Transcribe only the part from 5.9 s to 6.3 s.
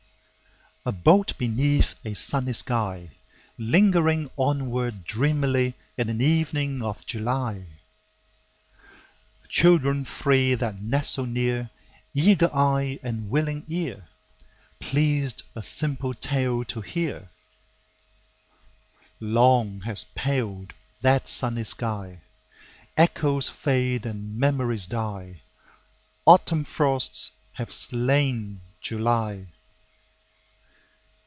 In an